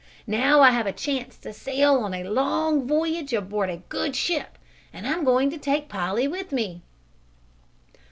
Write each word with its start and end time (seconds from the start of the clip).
Now 0.25 0.61
I 0.61 0.71
have 0.71 0.87
a 0.87 0.91
chance 0.91 1.37
to 1.37 1.53
sail 1.53 1.97
on 2.03 2.11
a 2.15 2.23
long 2.23 2.87
voyage 2.87 3.33
aboard 3.33 3.69
a 3.69 3.83
good 3.87 4.15
ship, 4.15 4.57
and 4.91 5.05
I'm 5.05 5.23
going 5.23 5.51
to 5.51 5.59
take 5.59 5.89
Polly 5.89 6.27
with 6.27 6.51
me." 6.51 6.81